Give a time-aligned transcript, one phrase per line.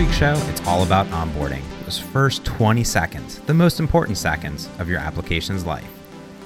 [0.00, 1.60] week's show, it's all about onboarding.
[1.84, 5.84] Those first 20 seconds, the most important seconds of your application's life.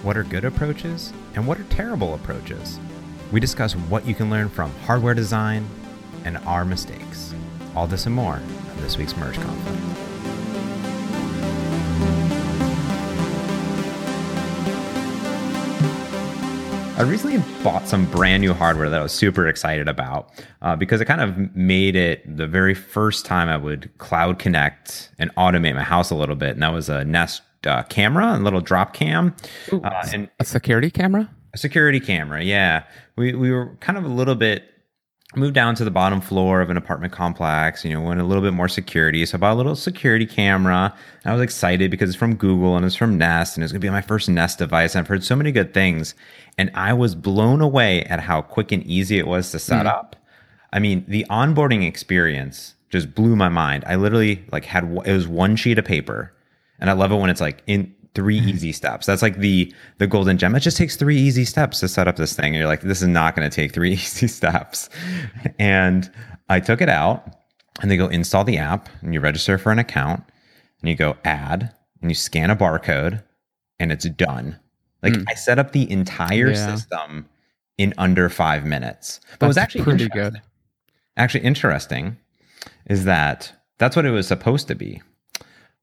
[0.02, 2.80] What are good approaches and what are terrible approaches?
[3.30, 5.68] We discuss what you can learn from hardware design
[6.24, 7.32] and our mistakes.
[7.76, 10.13] All this and more on this week's Merge Conflict.
[16.96, 20.30] I recently bought some brand new hardware that I was super excited about
[20.62, 25.10] uh, because it kind of made it the very first time I would cloud connect
[25.18, 26.50] and automate my house a little bit.
[26.50, 29.34] And that was a Nest uh, camera, a little Dropcam.
[29.72, 31.28] Ooh, uh, and a security camera?
[31.52, 32.84] A security camera, yeah.
[33.16, 34.64] We, we were kind of a little bit
[35.36, 38.42] moved down to the bottom floor of an apartment complex, you know, went a little
[38.42, 39.24] bit more security.
[39.26, 40.94] So I bought a little security camera.
[41.22, 43.80] And I was excited because it's from Google and it's from Nest and it's gonna
[43.80, 44.94] be my first Nest device.
[44.94, 46.14] And I've heard so many good things.
[46.58, 49.90] And I was blown away at how quick and easy it was to set mm.
[49.90, 50.16] up.
[50.72, 53.84] I mean, the onboarding experience just blew my mind.
[53.86, 56.32] I literally like had it was one sheet of paper.
[56.78, 59.06] And I love it when it's like in three easy steps.
[59.06, 60.54] That's like the the golden gem.
[60.54, 62.46] It just takes three easy steps to set up this thing.
[62.46, 64.88] And you're like, this is not going to take three easy steps.
[65.58, 66.10] And
[66.48, 67.36] I took it out
[67.82, 70.22] and they go install the app and you register for an account
[70.80, 73.22] and you go add and you scan a barcode
[73.78, 74.58] and it's done.
[75.02, 75.24] Like mm.
[75.28, 76.74] I set up the entire yeah.
[76.74, 77.28] system
[77.78, 79.20] in under five minutes.
[79.38, 80.40] But was actually pretty good.
[81.16, 82.16] Actually interesting
[82.86, 85.02] is that that's what it was supposed to be.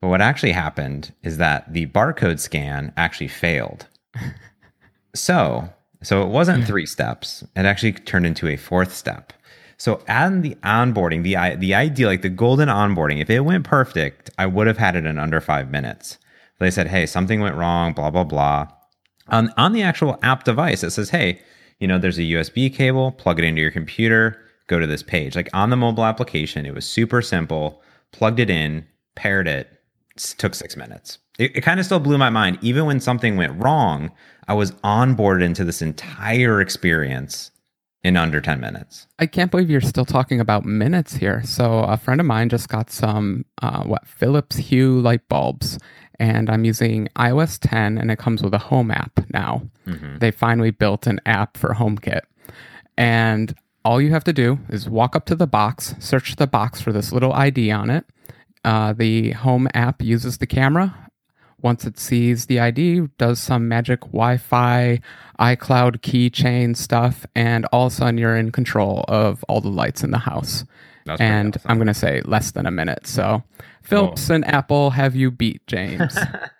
[0.02, 3.88] But what actually happened is that the barcode scan actually failed.
[5.16, 5.70] so,
[6.02, 6.66] so it wasn't hmm.
[6.66, 7.44] three steps.
[7.56, 9.32] It actually turned into a fourth step.
[9.78, 14.30] So, on the onboarding, the the ideal, like the golden onboarding, if it went perfect,
[14.38, 16.20] I would have had it in under five minutes.
[16.60, 18.68] They said, "Hey, something went wrong." Blah blah blah.
[19.30, 21.42] On on the actual app device, it says, "Hey,
[21.80, 23.12] you know, there's a USB cable.
[23.12, 24.40] Plug it into your computer.
[24.68, 27.82] Go to this page." Like on the mobile application, it was super simple.
[28.12, 28.86] Plugged it in,
[29.16, 29.81] paired it,
[30.16, 31.20] took six minutes.
[31.40, 32.60] It, it kind of still blew my mind.
[32.62, 34.12] Even when something went wrong,
[34.48, 37.52] I was onboarded into this entire experience
[38.04, 39.08] in under 10 minutes.
[39.20, 41.44] I can't believe you're still talking about minutes here.
[41.44, 45.78] So, a friend of mine just got some, uh, what, Philips Hue light bulbs,
[46.20, 49.64] and I'm using iOS 10, and it comes with a home app now.
[49.88, 50.18] Mm-hmm.
[50.18, 52.22] They finally built an app for HomeKit.
[52.98, 56.82] And all you have to do is walk up to the box, search the box
[56.82, 58.06] for this little ID on it,
[58.64, 61.10] uh, the home app uses the camera.
[61.62, 65.00] Once it sees the ID, does some magic Wi Fi,
[65.40, 70.04] iCloud keychain stuff, and all of a sudden you're in control of all the lights
[70.04, 70.66] in the house.
[71.06, 71.72] That's and awesome.
[71.72, 73.08] I'm going to say less than a minute.
[73.08, 73.44] So,
[73.82, 74.36] Philips oh.
[74.36, 76.18] and Apple have you beat, James.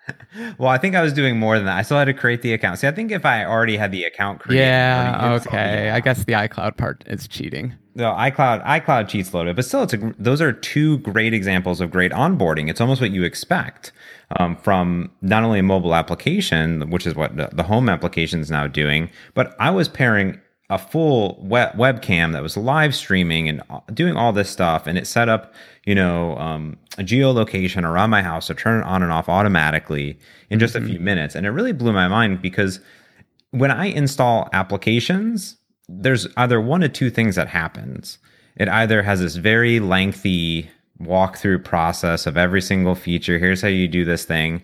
[0.58, 1.76] well, I think I was doing more than that.
[1.78, 2.78] I still had to create the account.
[2.78, 5.90] See, I think if I already had the account created, yeah, okay.
[5.90, 9.64] I guess the iCloud part is cheating no iCloud iCloud cheats a little bit, but
[9.64, 12.70] still, it's a, those are two great examples of great onboarding.
[12.70, 13.92] It's almost what you expect
[14.38, 18.50] um, from not only a mobile application, which is what the, the home application is
[18.50, 20.40] now doing, but I was pairing
[20.72, 24.96] a full web- webcam that was live streaming and uh, doing all this stuff, and
[24.98, 29.02] it set up, you know, um, a geolocation around my house to turn it on
[29.02, 30.18] and off automatically
[30.50, 30.84] in just mm-hmm.
[30.84, 32.80] a few minutes, and it really blew my mind because
[33.50, 35.56] when I install applications
[36.00, 38.18] there's either one of two things that happens.
[38.56, 43.38] It either has this very lengthy walkthrough process of every single feature.
[43.38, 44.62] Here's how you do this thing.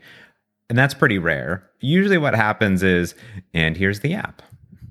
[0.69, 1.69] And that's pretty rare.
[1.81, 3.15] Usually, what happens is,
[3.55, 4.43] and here's the app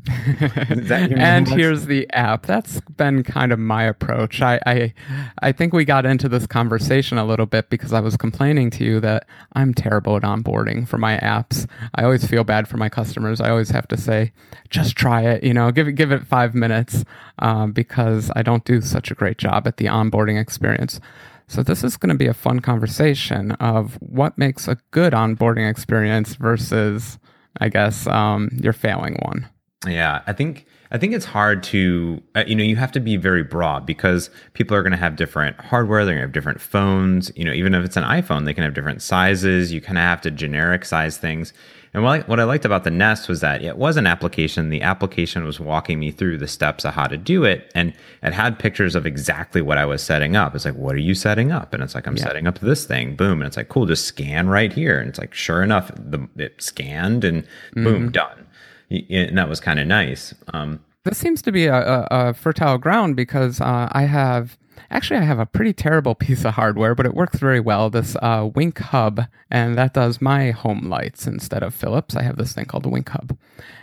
[1.17, 2.45] and here's the app.
[2.45, 4.41] That's been kind of my approach.
[4.41, 4.93] I, I
[5.41, 8.83] I think we got into this conversation a little bit because I was complaining to
[8.83, 11.67] you that I'm terrible at onboarding for my apps.
[11.95, 13.41] I always feel bad for my customers.
[13.41, 14.31] I always have to say,
[14.69, 15.43] just try it.
[15.43, 17.03] You know, give it give it five minutes
[17.39, 20.99] um, because I don't do such a great job at the onboarding experience.
[21.47, 25.69] So this is going to be a fun conversation of what makes a good onboarding
[25.69, 27.17] experience versus,
[27.59, 29.47] I guess, um, your failing one.
[29.85, 33.15] Yeah, I think I think it's hard to uh, you know you have to be
[33.15, 36.03] very broad because people are going to have different hardware.
[36.03, 37.31] They're going to have different phones.
[37.35, 39.71] You know, even if it's an iPhone, they can have different sizes.
[39.71, 41.53] You kind of have to generic size things.
[41.93, 44.69] And what I, what I liked about the Nest was that it was an application.
[44.69, 47.93] The application was walking me through the steps of how to do it, and
[48.23, 50.55] it had pictures of exactly what I was setting up.
[50.55, 51.73] It's like, what are you setting up?
[51.73, 52.23] And it's like, I'm yeah.
[52.23, 53.15] setting up this thing.
[53.15, 54.99] Boom, and it's like, cool, just scan right here.
[54.99, 58.09] And it's like, sure enough, the it scanned, and boom, mm-hmm.
[58.09, 58.46] done
[58.89, 60.33] and that was kind of nice.
[60.53, 64.57] Um, this seems to be a, a, a fertile ground because uh, I have
[64.91, 67.89] actually I have a pretty terrible piece of hardware, but it works very well.
[67.89, 72.15] This uh, Wink Hub, and that does my home lights instead of Philips.
[72.15, 73.37] I have this thing called the Wink Hub,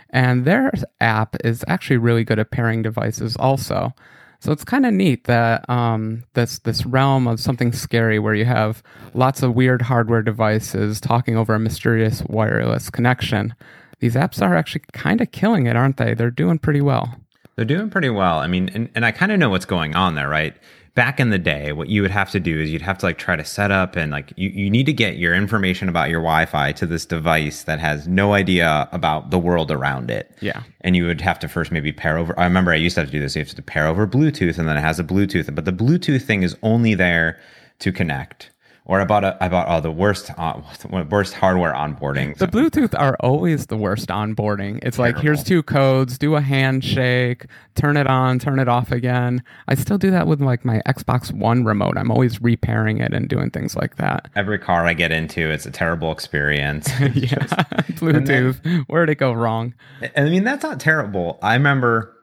[0.09, 0.71] and their
[1.01, 3.93] app is actually really good at pairing devices also.
[4.39, 8.45] So it's kind of neat that um, this this realm of something scary, where you
[8.45, 13.55] have lots of weird hardware devices talking over a mysterious wireless connection.
[14.05, 16.13] These apps are actually kind of killing it, aren't they?
[16.13, 17.15] They're doing pretty well.
[17.55, 18.37] They're doing pretty well.
[18.37, 20.55] I mean, and, and I kind of know what's going on there, right?
[20.93, 23.17] back in the day, what you would have to do is you'd have to like
[23.17, 26.21] try to set up and like you, you need to get your information about your
[26.21, 30.31] Wi-Fi to this device that has no idea about the world around it.
[30.39, 30.63] Yeah.
[30.81, 32.37] And you would have to first maybe pair over.
[32.39, 33.35] I remember I used to have to do this.
[33.35, 36.21] You have to pair over Bluetooth and then it has a Bluetooth, but the Bluetooth
[36.21, 37.41] thing is only there
[37.79, 38.51] to connect
[38.85, 40.61] or I bought a, I bought oh, the worst uh,
[41.09, 42.37] worst hardware onboarding.
[42.37, 44.79] The Bluetooth are always the worst onboarding.
[44.83, 45.17] It's Terrible.
[45.17, 49.43] like here's two codes, do a handshake, turn it on, turn it off again.
[49.67, 51.97] I still do that with like my Xbox One remote.
[51.97, 54.29] I'm always repairing it and doing things like that.
[54.35, 56.87] Every car I get into, it's a terrible experience.
[56.99, 57.37] yeah,
[57.97, 58.61] Bluetooth.
[58.63, 59.73] Then, Where'd it go wrong?
[60.15, 61.39] I mean, that's not terrible.
[61.41, 62.14] I remember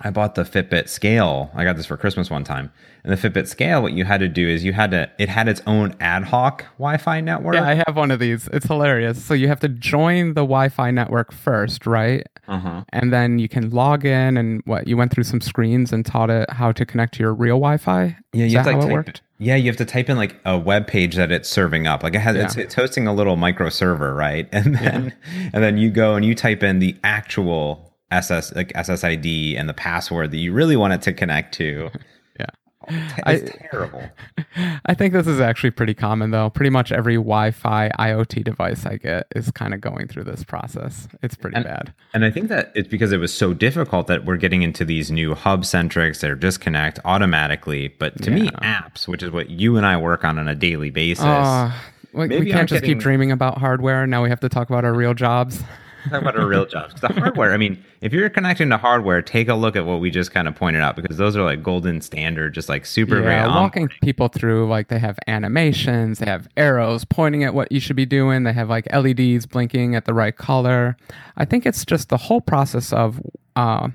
[0.00, 1.50] I bought the Fitbit scale.
[1.54, 2.72] I got this for Christmas one time.
[3.04, 5.46] And the Fitbit scale, what you had to do is you had to, it had
[5.46, 7.54] its own ad hoc Wi Fi network.
[7.54, 8.48] Yeah, I have one of these.
[8.48, 9.24] It's hilarious.
[9.24, 12.26] So you have to join the Wi Fi network first, right?
[12.48, 12.82] Uh-huh.
[12.88, 16.28] And then you can log in and what, you went through some screens and taught
[16.28, 18.16] it how to connect to your real Wi Fi?
[18.32, 20.88] Yeah, you have to like, type, Yeah, you have to type in like a web
[20.88, 22.02] page that it's serving up.
[22.02, 22.44] Like it has, yeah.
[22.46, 24.48] it's, it's hosting a little micro server, right?
[24.52, 25.50] And then, yeah.
[25.52, 29.74] and then you go and you type in the actual SS like SSID and the
[29.74, 31.90] password that you really want it to connect to.
[32.38, 32.46] yeah.
[32.88, 34.02] It's I, terrible.
[34.86, 36.50] I think this is actually pretty common though.
[36.50, 41.08] Pretty much every Wi-Fi IoT device I get is kind of going through this process.
[41.22, 41.94] It's pretty and, bad.
[42.12, 45.10] And I think that it's because it was so difficult that we're getting into these
[45.10, 47.88] new hub centrics that are disconnect automatically.
[47.88, 48.36] But to yeah.
[48.36, 51.24] me, apps, which is what you and I work on on a daily basis.
[51.24, 51.72] Uh,
[52.12, 52.96] we, we can't I'm just getting...
[52.96, 54.06] keep dreaming about hardware.
[54.06, 55.62] Now we have to talk about our real jobs.
[56.10, 57.00] Talk about our real jobs.
[57.00, 60.10] The hardware, I mean, if you're connecting to hardware, take a look at what we
[60.10, 63.46] just kind of pointed out because those are like golden standard, just like super yeah,
[63.46, 67.96] walking people through like they have animations, they have arrows pointing at what you should
[67.96, 70.96] be doing, they have like LEDs blinking at the right color.
[71.36, 73.20] I think it's just the whole process of
[73.56, 73.88] uh,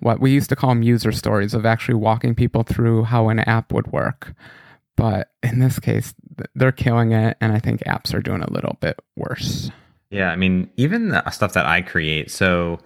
[0.00, 3.40] what we used to call them user stories of actually walking people through how an
[3.40, 4.34] app would work.
[4.96, 6.14] But in this case,
[6.54, 9.70] they're killing it, and I think apps are doing a little bit worse.
[10.10, 12.30] Yeah, I mean, even the stuff that I create.
[12.30, 12.78] So,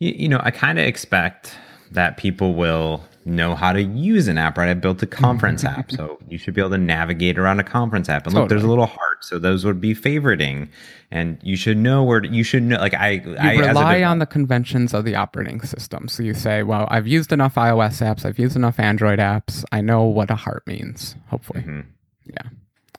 [0.00, 1.56] you, you know, I kind of expect
[1.92, 4.68] that people will know how to use an app, right?
[4.68, 8.08] I built a conference app, so you should be able to navigate around a conference
[8.08, 8.26] app.
[8.26, 10.68] And look, there's a little heart, so those would be favoriting,
[11.10, 12.76] and you should know where to, you should know.
[12.76, 16.08] Like I, you I rely on the conventions of the operating system.
[16.08, 19.80] So you say, well, I've used enough iOS apps, I've used enough Android apps, I
[19.80, 21.16] know what a heart means.
[21.28, 21.80] Hopefully, mm-hmm.
[22.26, 22.50] yeah.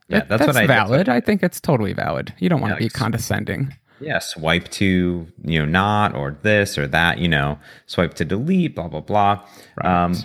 [0.07, 1.10] Yeah, that's, that's what I, valid.
[1.10, 2.34] I think it's totally valid.
[2.40, 3.75] You don't want yeah, to be condescending.
[4.00, 7.19] Yeah, swipe to you know not or this or that.
[7.19, 7.57] You know,
[7.88, 8.75] swipe to delete.
[8.75, 9.48] Blah blah blah.
[9.78, 10.04] Right.
[10.04, 10.16] Um,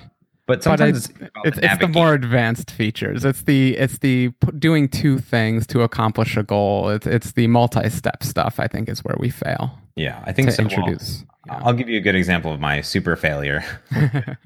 [0.47, 3.25] but sometimes but it's, it's, it's, the more advanced features.
[3.25, 6.89] It's the it's the doing two things to accomplish a goal.
[6.89, 8.59] It's it's the multi-step stuff.
[8.59, 9.79] I think is where we fail.
[9.95, 10.63] Yeah, I think to so.
[10.65, 11.25] Introduce.
[11.47, 11.65] Well, yeah.
[11.65, 13.65] I'll give you a good example of my super failure.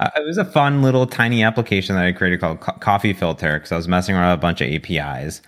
[0.00, 3.54] Uh, it was a fun little tiny application that I created called Co- Coffee Filter
[3.54, 5.42] because I was messing around with a bunch of APIs,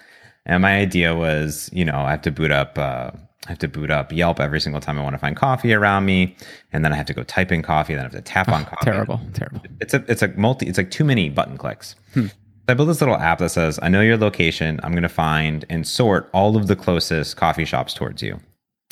[0.46, 2.78] and my idea was, you know, I have to boot up.
[2.78, 3.10] Uh,
[3.46, 6.04] I have to boot up Yelp every single time I want to find coffee around
[6.04, 6.36] me,
[6.72, 8.64] and then I have to go type in coffee, then I have to tap on
[8.64, 8.84] coffee.
[8.84, 9.62] Terrible, terrible.
[9.80, 10.66] It's a it's a multi.
[10.66, 11.94] It's like too many button clicks.
[12.14, 12.26] Hmm.
[12.70, 14.78] I built this little app that says, "I know your location.
[14.82, 18.38] I'm going to find and sort all of the closest coffee shops towards you."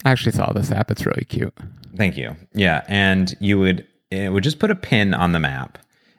[0.04, 0.90] I actually saw this app.
[0.90, 1.52] It's really cute.
[1.96, 2.36] Thank you.
[2.54, 5.78] Yeah, and you would it would just put a pin on the map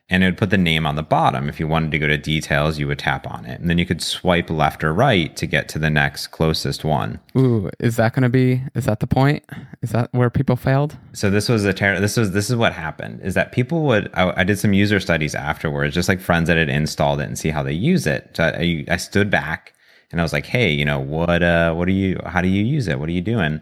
[0.10, 1.50] and it would put the name on the bottom.
[1.50, 3.60] If you wanted to go to details, you would tap on it.
[3.60, 7.20] And then you could swipe left or right to get to the next closest one.
[7.38, 9.44] Ooh, is that going to be is that the point?
[9.82, 10.98] Is that where people failed?
[11.12, 14.10] So this was a ter- this was this is what happened is that people would
[14.14, 17.38] I, I, did some user studies afterwards, just like friends that had installed it and
[17.38, 18.32] see how they use it.
[18.34, 19.74] So I, I stood back
[20.12, 22.64] and I was like, "Hey, you know, what uh what do you how do you
[22.64, 22.98] use it?
[23.00, 23.62] What are you doing?"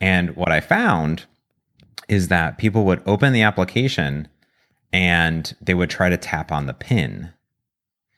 [0.00, 1.24] And what I found
[2.14, 4.28] is that people would open the application
[4.92, 7.30] and they would try to tap on the pin.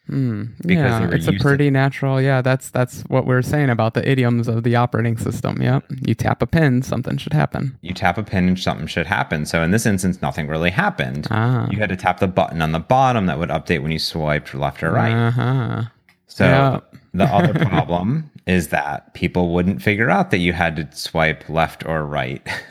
[0.09, 2.21] Mm, yeah, it's a pretty to- natural.
[2.21, 5.61] Yeah, that's that's what we are saying about the idioms of the operating system.
[5.61, 7.77] Yep, you tap a pin, something should happen.
[7.81, 9.47] You tap a pin, and something should happen.
[9.47, 11.27] So in this instance, nothing really happened.
[11.33, 11.67] Ah.
[11.73, 14.55] You had to tap the button on the bottom that would update when you swiped
[14.55, 15.13] left or right.
[15.13, 15.83] Uh-huh.
[16.29, 16.81] So yeah.
[17.13, 21.85] the other problem is that people wouldn't figure out that you had to swipe left
[21.85, 22.47] or right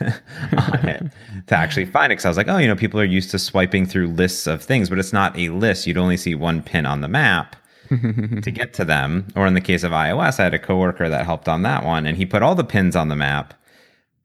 [0.56, 1.02] on it
[1.46, 2.16] to actually find it.
[2.16, 4.62] Because I was like, oh, you know, people are used to swiping through lists of
[4.62, 5.86] things, but it's not a list.
[5.86, 7.56] You'd only see one pin on the map
[7.90, 9.28] to get to them.
[9.36, 12.06] Or in the case of iOS, I had a coworker that helped on that one,
[12.06, 13.52] and he put all the pins on the map.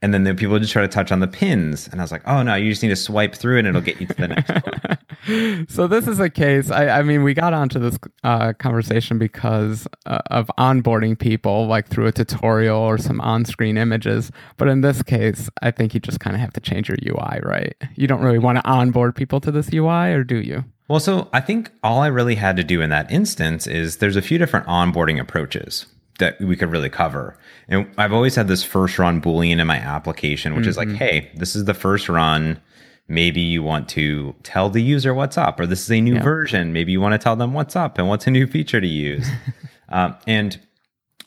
[0.01, 1.87] And then the people just try to touch on the pins.
[1.87, 4.01] And I was like, oh, no, you just need to swipe through and it'll get
[4.01, 5.65] you to the next one.
[5.69, 6.71] so this is a case.
[6.71, 11.87] I, I mean, we got onto this uh, conversation because uh, of onboarding people, like
[11.87, 14.31] through a tutorial or some on-screen images.
[14.57, 17.39] But in this case, I think you just kind of have to change your UI,
[17.43, 17.75] right?
[17.95, 20.63] You don't really want to onboard people to this UI, or do you?
[20.87, 24.15] Well, so I think all I really had to do in that instance is there's
[24.17, 25.85] a few different onboarding approaches
[26.21, 27.37] that we could really cover.
[27.67, 30.69] And I've always had this first run Boolean in my application, which mm-hmm.
[30.69, 30.97] is like, mm-hmm.
[30.97, 32.59] hey, this is the first run
[33.11, 36.23] maybe you want to tell the user what's up or this is a new yeah.
[36.23, 38.87] version maybe you want to tell them what's up and what's a new feature to
[38.87, 39.27] use
[39.89, 40.59] um, and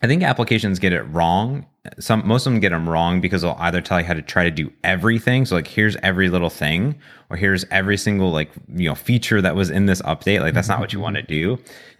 [0.02, 1.66] i think applications get it wrong
[1.98, 4.44] some most of them get them wrong because they'll either tell you how to try
[4.44, 6.98] to do everything so like here's every little thing
[7.28, 10.68] or here's every single like you know feature that was in this update like that's
[10.68, 11.58] not what you want to do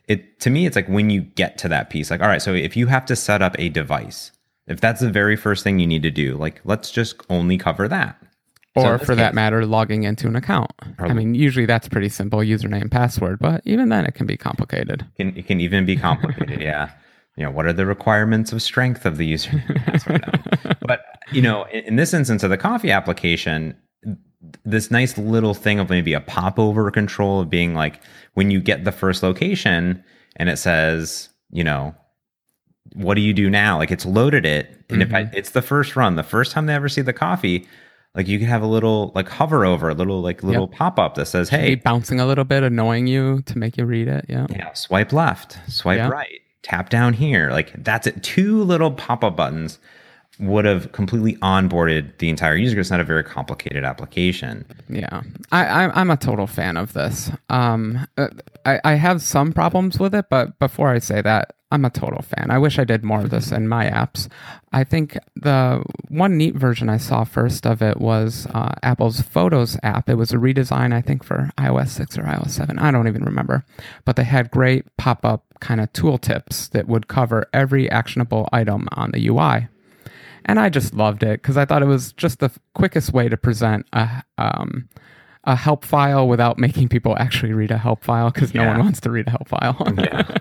[0.08, 2.52] it to me it's like when you get to that piece like all right so
[2.52, 4.32] if you have to set up a device
[4.66, 7.88] if that's the very first thing you need to do like let's just only cover
[7.88, 8.20] that
[8.76, 10.72] or so for that matter, logging into an account.
[10.98, 15.02] I mean, usually that's pretty simple username, password, but even then it can be complicated.
[15.02, 16.90] It can, it can even be complicated, yeah.
[17.36, 19.84] You know, what are the requirements of strength of the username?
[19.84, 23.76] Password but, you know, in, in, this instance of the coffee application,
[24.64, 28.00] this nice little thing of maybe a popover control of being like
[28.34, 30.02] when you get the first location
[30.36, 31.94] and it says, you know,
[32.94, 33.78] what do you do now?
[33.78, 34.68] Like it's loaded it.
[34.88, 35.02] And mm-hmm.
[35.02, 35.36] if I, mm-hmm.
[35.36, 37.66] it's the first run, the first time they ever see the coffee,
[38.14, 40.78] like you can have a little like hover over a little like little yep.
[40.78, 44.06] pop up that says, "Hey," bouncing a little bit, annoying you to make you read
[44.06, 44.26] it.
[44.28, 44.46] Yeah.
[44.50, 44.72] Yeah.
[44.74, 46.08] Swipe left, swipe yeah.
[46.08, 47.50] right, tap down here.
[47.50, 48.22] Like that's it.
[48.22, 49.80] Two little pop up buttons
[50.38, 52.80] would have completely onboarded the entire user.
[52.80, 54.64] It's not a very complicated application.
[54.88, 55.22] Yeah,
[55.52, 57.30] I, I'm a total fan of this.
[57.50, 58.28] Um, uh,
[58.66, 62.22] I, I have some problems with it, but before I say that, I'm a total
[62.22, 62.52] fan.
[62.52, 64.28] I wish I did more of this in my apps.
[64.72, 69.76] I think the one neat version I saw first of it was uh, Apple's Photos
[69.82, 70.08] app.
[70.08, 72.78] It was a redesign, I think, for iOS 6 or iOS 7.
[72.78, 73.64] I don't even remember.
[74.04, 78.88] But they had great pop up kind of tooltips that would cover every actionable item
[78.92, 79.66] on the UI.
[80.46, 83.36] And I just loved it because I thought it was just the quickest way to
[83.36, 84.22] present a.
[84.38, 84.88] Um,
[85.46, 88.64] a help file without making people actually read a help file because yeah.
[88.64, 89.76] no one wants to read a help file.
[89.98, 90.38] yeah.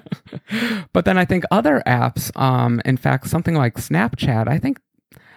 [0.93, 4.79] But then I think other apps, um, in fact, something like Snapchat, I think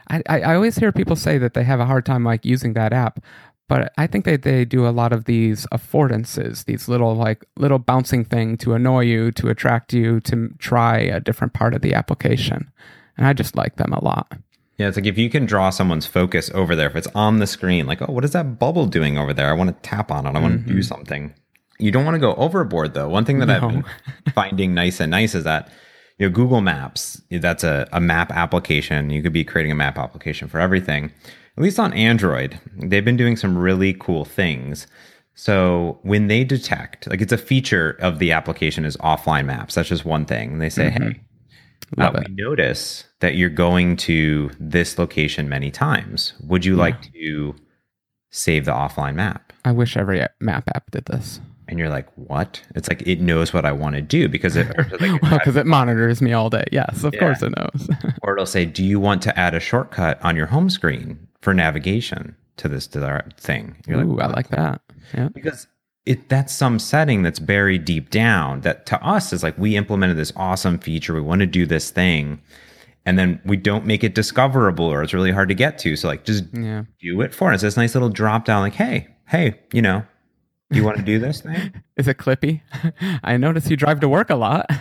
[0.08, 2.92] I, I always hear people say that they have a hard time like using that
[2.92, 3.20] app.
[3.68, 7.80] But I think they, they do a lot of these affordances, these little like little
[7.80, 11.94] bouncing thing to annoy you, to attract you to try a different part of the
[11.94, 12.70] application.
[13.16, 14.32] And I just like them a lot.
[14.78, 17.47] Yeah, it's like if you can draw someone's focus over there, if it's on the
[17.47, 19.49] screen, like, oh, what is that bubble doing over there?
[19.49, 20.37] I want to tap on it.
[20.37, 20.68] I want mm-hmm.
[20.68, 21.35] to do something.
[21.78, 23.09] You don't want to go overboard though.
[23.09, 23.54] One thing that no.
[23.54, 23.85] I've been
[24.35, 25.71] finding nice and nice is that
[26.18, 29.11] you know Google Maps, that's a, a map application.
[29.11, 31.12] You could be creating a map application for everything.
[31.56, 34.87] At least on Android, they've been doing some really cool things.
[35.35, 39.75] So when they detect, like it's a feature of the application is offline maps.
[39.75, 40.52] That's just one thing.
[40.52, 41.09] And they say, mm-hmm.
[41.09, 41.21] hey,
[41.99, 46.35] uh, we notice that you're going to this location many times.
[46.44, 46.82] Would you yeah.
[46.82, 47.54] like to
[48.30, 49.52] save the offline map?
[49.64, 51.40] I wish every map app did this.
[51.68, 52.62] And you're like, what?
[52.76, 54.68] It's like it knows what I want to do because it
[55.00, 56.64] like, well, because it monitors me all day.
[56.70, 57.20] Yes, of yeah.
[57.20, 57.88] course it knows.
[58.23, 61.52] or it'll say, do you want to add a shortcut on your home screen for
[61.52, 63.76] navigation to this thing?
[63.88, 64.80] You're Ooh, like, I like that.
[65.12, 65.66] Yeah, because
[66.04, 70.16] it that's some setting that's buried deep down that to us is like we implemented
[70.16, 72.40] this awesome feature we want to do this thing
[73.06, 75.96] and then we don't make it discoverable or it's really hard to get to.
[75.96, 76.82] So like just yeah.
[77.00, 77.62] do it for us.
[77.62, 80.04] This nice little drop down like hey hey you know
[80.70, 81.72] you want to do this thing?
[81.96, 82.60] Is it clippy?
[83.25, 84.66] I notice you drive to work a lot.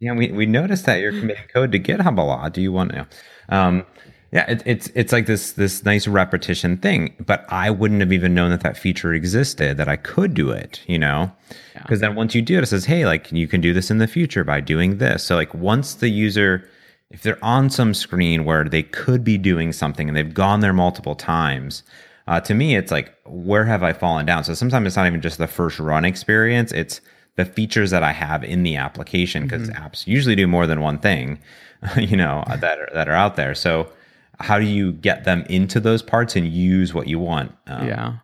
[0.00, 2.54] Yeah we, we noticed that you're committing code to github a lot.
[2.54, 3.06] Do you want to
[3.50, 3.84] um,
[4.32, 8.32] yeah, it, it's it's like this this nice repetition thing, but I wouldn't have even
[8.32, 11.32] known that that feature existed, that I could do it, you know,
[11.74, 12.08] because yeah.
[12.08, 14.06] then once you do it, it says, hey, like you can do this in the
[14.06, 15.24] future by doing this.
[15.24, 16.68] So like once the user,
[17.10, 20.72] if they're on some screen where they could be doing something and they've gone there
[20.72, 21.82] multiple times,
[22.26, 24.44] uh, to me, it's like where have I fallen down?
[24.44, 27.00] So sometimes it's not even just the first run experience; it's
[27.36, 29.82] the features that I have in the application because mm-hmm.
[29.82, 31.40] apps usually do more than one thing,
[31.96, 33.54] you know, that are, that are out there.
[33.54, 33.90] So
[34.38, 37.52] how do you get them into those parts and use what you want?
[37.66, 38.16] Um, yeah.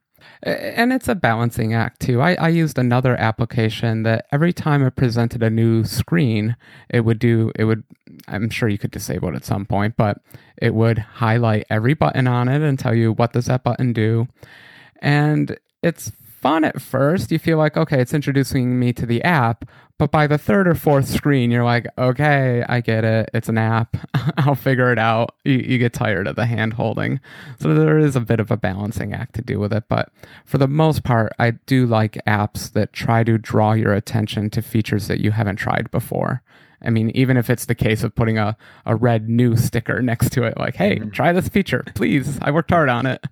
[0.42, 2.20] And it's a balancing act too.
[2.20, 6.56] I, I used another application that every time it presented a new screen,
[6.88, 7.84] it would do, it would,
[8.28, 10.20] I'm sure you could disable it at some point, but
[10.56, 14.28] it would highlight every button on it and tell you what does that button do.
[15.00, 17.32] And it's fun at first.
[17.32, 19.64] You feel like, okay, it's introducing me to the app.
[19.98, 23.30] But by the third or fourth screen, you're like, okay, I get it.
[23.32, 23.96] It's an app.
[24.36, 25.34] I'll figure it out.
[25.44, 27.18] You, you get tired of the hand holding.
[27.58, 29.84] So there is a bit of a balancing act to do with it.
[29.88, 30.10] But
[30.44, 34.60] for the most part, I do like apps that try to draw your attention to
[34.60, 36.42] features that you haven't tried before.
[36.82, 40.30] I mean, even if it's the case of putting a, a red new sticker next
[40.32, 42.38] to it, like, hey, try this feature, please.
[42.42, 43.24] I worked hard on it.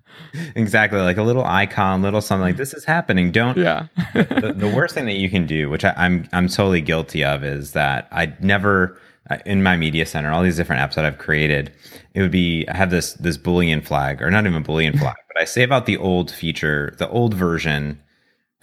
[0.55, 0.99] Exactly.
[0.99, 3.31] Like a little icon, little something like this is happening.
[3.31, 3.87] Don't Yeah.
[4.13, 7.43] the, the worst thing that you can do, which I, I'm I'm totally guilty of,
[7.43, 8.99] is that I never
[9.45, 11.71] in my media center, all these different apps that I've created,
[12.13, 15.41] it would be I have this this boolean flag, or not even boolean flag, but
[15.41, 18.01] I save out the old feature, the old version.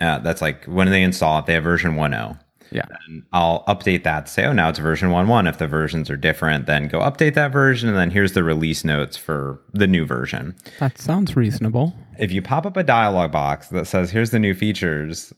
[0.01, 2.39] Uh, that's like when they install it, they have version 1.0.
[2.73, 2.87] yeah.
[3.09, 5.49] And I'll update that say, oh, now it's version 1.1.
[5.49, 7.89] If the versions are different, then go update that version.
[7.89, 10.55] And then here's the release notes for the new version.
[10.81, 11.95] That sounds reasonable.
[12.19, 15.33] If you pop up a dialog box that says, here's the new features,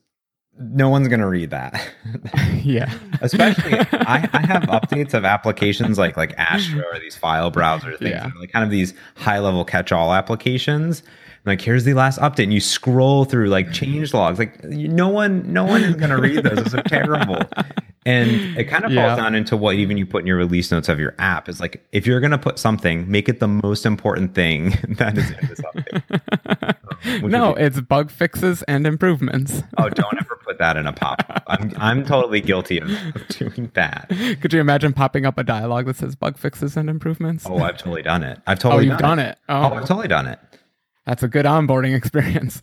[0.59, 1.85] no one's going to read that.
[2.63, 2.93] yeah.
[3.21, 8.11] Especially, I, I have updates of applications like like Astro or these file browser things,
[8.11, 8.31] Yeah.
[8.39, 11.03] like kind of these high level catch all applications.
[11.47, 14.39] Like here's the last update, and you scroll through like change logs.
[14.39, 16.65] Like no one, no one is going to read those.
[16.65, 17.37] Those are terrible.
[18.07, 19.09] And it kind of Yeah.
[19.09, 21.61] falls down into what even you put in your release notes of your app is
[21.61, 25.31] like if you're going to put something, make it the most important thing that is
[25.31, 26.77] in this update.
[27.23, 29.63] No, it's bug fixes and improvements.
[29.77, 31.23] oh, don't ever put that in a pop.
[31.29, 31.43] Up.
[31.47, 34.09] I'm I'm totally guilty of, of doing that.
[34.41, 37.45] Could you imagine popping up a dialogue that says bug fixes and improvements?
[37.47, 38.41] Oh, I've totally done it.
[38.47, 39.37] I've Oh, totally you've done it.
[39.51, 40.39] Oh, Oh, I've totally done it.
[41.07, 42.61] That's a good onboarding experience.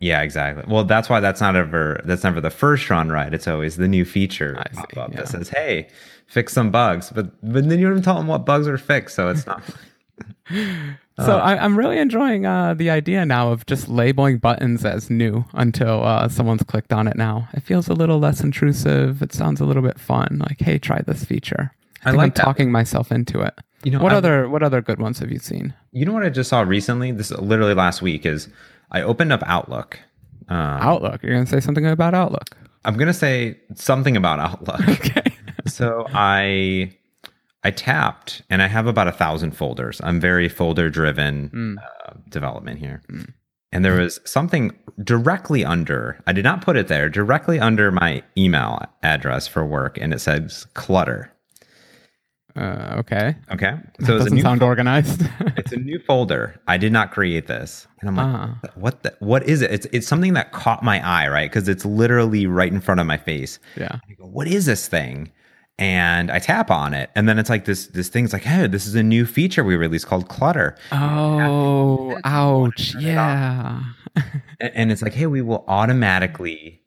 [0.00, 0.64] Yeah, exactly.
[0.66, 3.32] Well, that's why that's not ever that's never the first run right.
[3.32, 5.20] It's always the new feature I see, pop up yeah.
[5.20, 5.88] that says, "Hey,
[6.26, 9.16] fix some bugs," but but then you don't even tell them what bugs are fixed,
[9.16, 9.62] so it's not.
[10.50, 15.44] so I, I'm really enjoying uh, the idea now of just labeling buttons as new
[15.54, 17.16] until uh, someone's clicked on it.
[17.16, 19.22] Now it feels a little less intrusive.
[19.22, 20.38] It sounds a little bit fun.
[20.40, 21.72] Like, hey, try this feature.
[22.04, 22.44] I, I think like I'm that.
[22.44, 23.54] talking myself into it.
[23.84, 25.74] You know, what I- other what other good ones have you seen?
[25.92, 27.12] You know what I just saw recently?
[27.12, 28.26] This literally last week.
[28.26, 28.48] Is
[28.90, 30.00] I opened up Outlook.
[30.48, 31.22] Um, Outlook.
[31.22, 32.48] You're gonna say something about Outlook.
[32.84, 34.80] I'm gonna say something about Outlook.
[34.88, 35.32] Okay.
[35.66, 36.92] so I
[37.64, 40.00] I tapped and I have about a thousand folders.
[40.02, 43.02] I'm very folder driven uh, development here.
[43.72, 48.22] And there was something directly under, I did not put it there, directly under my
[48.36, 51.30] email address for work, and it says clutter.
[52.58, 53.36] Uh, okay.
[53.52, 53.72] Okay.
[54.00, 55.22] So it's a Doesn't new sound organized.
[55.56, 56.60] it's a new folder.
[56.66, 57.86] I did not create this.
[58.00, 58.70] And I'm like, Ah.
[58.74, 59.70] what the, what is it?
[59.70, 61.48] It's it's something that caught my eye, right?
[61.50, 63.58] Because it's literally right in front of my face.
[63.76, 63.98] yeah.
[64.10, 65.30] I go, what is this thing?
[65.80, 68.84] And I tap on it, and then it's like this this thing's like, hey, this
[68.84, 70.74] is a new feature we released called clutter.
[70.90, 72.94] Oh, ouch.
[72.96, 73.82] it Yeah.
[74.60, 76.82] And, and it's like, hey, we will automatically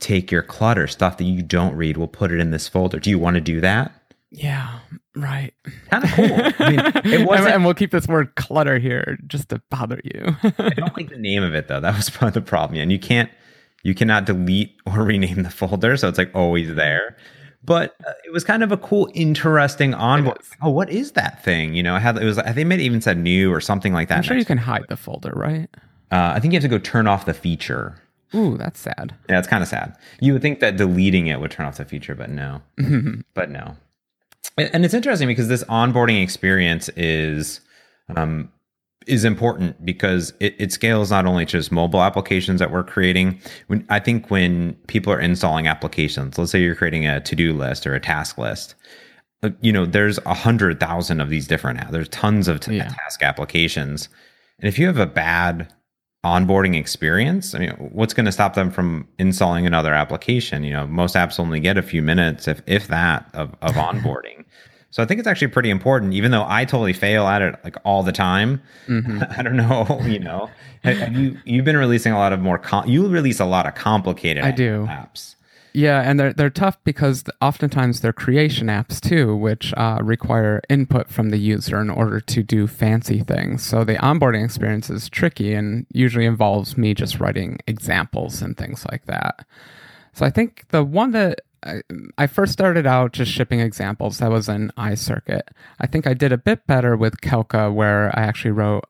[0.00, 2.98] take your clutter, stuff that you don't read, we'll put it in this folder.
[2.98, 3.92] Do you want to do that?
[4.30, 4.80] Yeah.
[5.16, 5.54] Right.
[5.90, 6.26] Kind of cool.
[6.58, 6.80] I mean,
[7.14, 10.36] it and, wasn't and we'll keep this word clutter here just to bother you.
[10.58, 11.80] I don't like the name of it though.
[11.80, 12.80] That was part of the problem.
[12.80, 13.30] And you can't,
[13.82, 17.16] you cannot delete or rename the folder, so it's like always there.
[17.64, 20.38] But uh, it was kind of a cool, interesting onboard.
[20.62, 21.74] Oh, what is that thing?
[21.74, 22.38] You know, I had it was.
[22.38, 24.18] I think it even said new or something like that.
[24.18, 25.68] I'm sure you can hide the folder, right?
[26.10, 28.00] Uh, I think you have to go turn off the feature.
[28.34, 29.14] Ooh, that's sad.
[29.28, 29.96] Yeah, it's kind of sad.
[30.20, 32.62] You would think that deleting it would turn off the feature, but no.
[33.34, 33.76] but no.
[34.56, 37.60] And it's interesting because this onboarding experience is
[38.16, 38.50] um,
[39.06, 43.40] is important because it, it scales not only just mobile applications that we're creating.
[43.68, 47.52] When I think when people are installing applications, let's say you're creating a to do
[47.52, 48.74] list or a task list,
[49.42, 51.78] uh, you know, there's a hundred thousand of these different.
[51.80, 51.90] apps.
[51.92, 52.88] There's tons of t- Yeah.
[52.88, 54.08] task applications,
[54.58, 55.72] and if you have a bad
[56.24, 60.64] onboarding experience, I mean, what's going to stop them from installing another application?
[60.64, 64.44] You know, most apps only get a few minutes, if if that, of of onboarding.
[64.90, 67.76] So I think it's actually pretty important, even though I totally fail at it like
[67.84, 68.62] all the time.
[68.86, 69.22] Mm-hmm.
[69.38, 70.50] I don't know, you know.
[70.82, 73.66] Have have you you've been releasing a lot of more com- you release a lot
[73.66, 74.86] of complicated I do.
[74.88, 75.34] apps.
[75.74, 81.10] Yeah, and they're they're tough because oftentimes they're creation apps too, which uh, require input
[81.10, 83.64] from the user in order to do fancy things.
[83.64, 88.86] So the onboarding experience is tricky and usually involves me just writing examples and things
[88.90, 89.46] like that.
[90.14, 91.82] So I think the one that I,
[92.16, 95.42] I first started out just shipping examples that was in iCircuit.
[95.80, 98.84] I think I did a bit better with Calca, where I actually wrote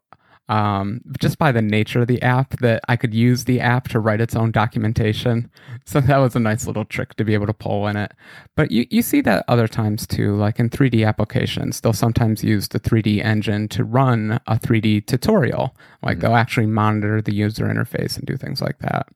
[0.48, 4.00] um, just by the nature of the app that I could use the app to
[4.00, 5.50] write its own documentation.
[5.84, 8.12] So that was a nice little trick to be able to pull in it.
[8.56, 12.68] But you, you see that other times too, like in 3D applications, they'll sometimes use
[12.68, 15.74] the 3D engine to run a 3D tutorial.
[16.02, 16.26] Like mm-hmm.
[16.26, 19.08] they'll actually monitor the user interface and do things like that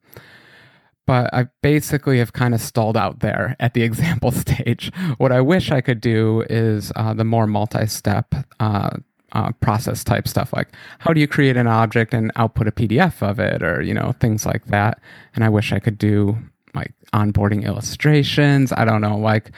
[1.06, 4.92] but I basically have kind of stalled out there at the example stage.
[5.18, 8.90] What I wish I could do is uh, the more multi step uh,
[9.32, 10.68] uh, process type stuff like
[10.98, 14.12] how do you create an object and output a PDF of it or you know
[14.20, 15.00] things like that.
[15.34, 16.36] And I wish I could do
[16.74, 18.72] like onboarding illustrations.
[18.72, 19.50] I don't know like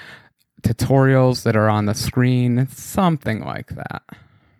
[0.62, 4.02] tutorials that are on the screen, something like that.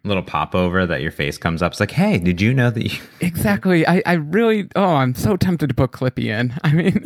[0.04, 1.72] Little popover that your face comes up.
[1.72, 3.86] It's like, hey, did you know that you Exactly.
[3.86, 6.54] I, I really oh, I'm so tempted to put Clippy in.
[6.64, 7.02] I mean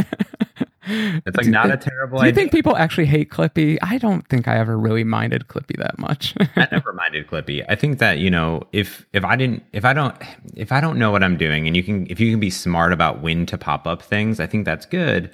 [0.88, 3.78] It's like not a terrible Do you think people actually hate Clippy?
[3.82, 6.34] I don't think I ever really minded Clippy that much.
[6.56, 7.64] I never minded Clippy.
[7.68, 10.16] I think that, you know, if if I didn't if I don't
[10.54, 12.92] if I don't know what I'm doing and you can if you can be smart
[12.92, 15.30] about when to pop up things, I think that's good.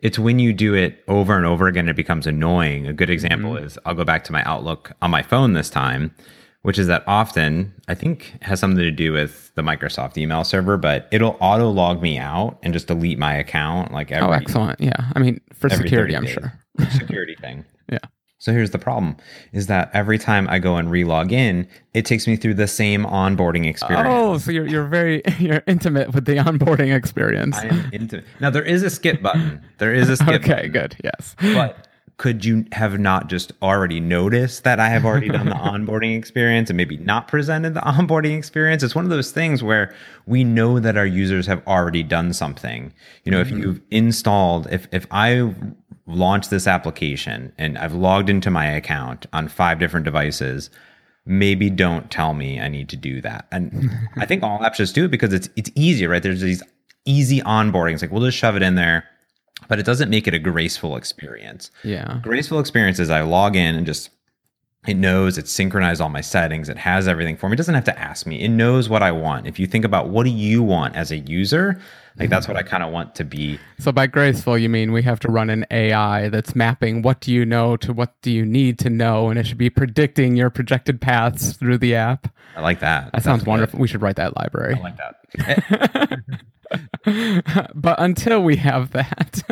[0.00, 2.86] It's when you do it over and over again it becomes annoying.
[2.86, 3.66] A good example mm-hmm.
[3.66, 6.14] is I'll go back to my Outlook on my phone this time
[6.62, 10.76] which is that often I think has something to do with the Microsoft email server,
[10.76, 14.32] but it'll auto log me out and just delete my account like oh, every, Oh,
[14.32, 14.80] excellent.
[14.80, 15.12] Yeah.
[15.14, 16.32] I mean, for security, I'm days.
[16.32, 16.52] sure.
[16.90, 17.64] security thing.
[17.90, 17.98] Yeah.
[18.40, 19.16] So here's the problem
[19.52, 23.04] is that every time I go and relog in, it takes me through the same
[23.04, 24.08] onboarding experience.
[24.08, 27.56] Oh, so you're you're very you're intimate with the onboarding experience.
[27.56, 28.26] I am intimate.
[28.40, 29.60] Now there is a skip button.
[29.78, 30.96] There is a skip Okay, button, good.
[31.02, 31.34] Yes.
[31.40, 31.87] But
[32.18, 36.68] could you have not just already noticed that I have already done the onboarding experience
[36.68, 38.82] and maybe not presented the onboarding experience?
[38.82, 39.94] It's one of those things where
[40.26, 42.92] we know that our users have already done something.
[43.24, 43.56] You know, mm-hmm.
[43.56, 45.54] if you've installed, if, if I
[46.06, 50.70] launch this application and I've logged into my account on five different devices,
[51.24, 53.46] maybe don't tell me I need to do that.
[53.52, 56.22] And I think all apps just do it because it's, it's easy, right?
[56.22, 56.64] There's these
[57.04, 57.92] easy onboarding.
[57.92, 59.08] It's like, we'll just shove it in there
[59.68, 61.70] but it doesn't make it a graceful experience.
[61.84, 62.20] Yeah.
[62.22, 64.10] Graceful experience is I log in and just
[64.86, 66.68] it knows it's synchronized all my settings.
[66.68, 67.54] It has everything for me.
[67.54, 68.40] It doesn't have to ask me.
[68.40, 69.46] It knows what I want.
[69.46, 71.80] If you think about what do you want as a user,
[72.18, 73.58] like that's what I kind of want to be.
[73.78, 77.32] So by graceful, you mean we have to run an AI that's mapping what do
[77.32, 80.50] you know to what do you need to know, and it should be predicting your
[80.50, 82.32] projected paths through the app.
[82.56, 83.06] I like that.
[83.06, 83.76] That, that sounds wonderful.
[83.76, 83.82] Good.
[83.82, 84.74] We should write that library.
[84.74, 85.14] I like that.
[85.46, 86.16] Eh,
[87.74, 89.42] but until we have that,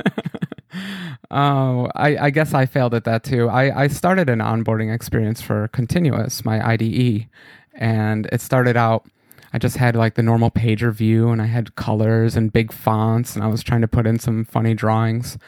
[1.30, 3.48] oh, I, I, guess I failed at that too.
[3.48, 7.28] I, I started an onboarding experience for Continuous, my IDE,
[7.74, 9.06] and it started out.
[9.52, 13.34] I just had like the normal pager view, and I had colors and big fonts,
[13.34, 15.38] and I was trying to put in some funny drawings,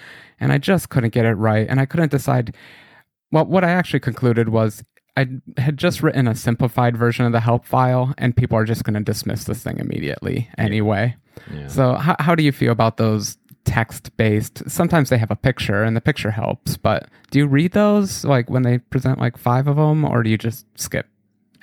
[0.41, 2.55] and I just couldn't get it right, and I couldn't decide.
[3.31, 4.83] Well, what I actually concluded was
[5.19, 5.27] I
[5.57, 8.95] had just written a simplified version of the help file, and people are just going
[8.95, 11.17] to dismiss this thing immediately anyway.
[11.69, 14.69] So, how, how do you feel about those text based?
[14.69, 18.49] Sometimes they have a picture and the picture helps, but do you read those like
[18.51, 21.07] when they present like five of them or do you just skip?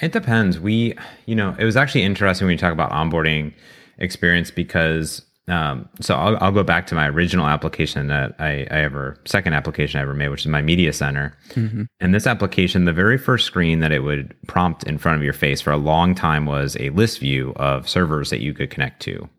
[0.01, 0.59] It depends.
[0.59, 3.53] We, you know, it was actually interesting when you talk about onboarding
[3.97, 8.81] experience because um, so I'll, I'll, go back to my original application that I, I,
[8.81, 11.38] ever second application I ever made, which is my media center.
[11.49, 11.83] Mm-hmm.
[11.99, 15.33] And this application, the very first screen that it would prompt in front of your
[15.33, 19.03] face for a long time was a list view of servers that you could connect
[19.03, 19.29] to.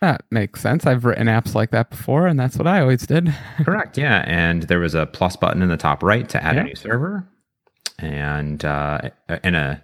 [0.00, 0.86] That makes sense.
[0.86, 3.34] I've written apps like that before, and that's what I always did.
[3.64, 3.96] Correct.
[3.96, 6.60] Yeah, and there was a plus button in the top right to add yeah.
[6.62, 7.26] a new server,
[7.98, 9.10] and uh,
[9.42, 9.82] and a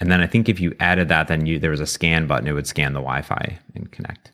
[0.00, 2.46] and then I think if you added that, then you there was a scan button.
[2.46, 4.32] It would scan the Wi-Fi and connect.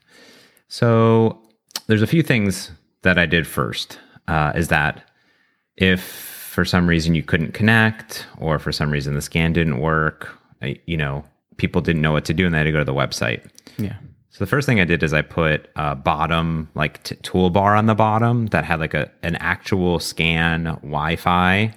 [0.68, 1.40] So
[1.86, 2.70] there's a few things
[3.02, 3.98] that I did first.
[4.26, 5.08] Uh, is that
[5.76, 10.28] if for some reason you couldn't connect, or for some reason the scan didn't work,
[10.86, 11.24] you know,
[11.56, 13.42] people didn't know what to do, and they had to go to the website.
[13.78, 13.96] Yeah.
[14.34, 17.86] So the first thing I did is I put a bottom like t- toolbar on
[17.86, 21.72] the bottom that had like a an actual scan Wi-Fi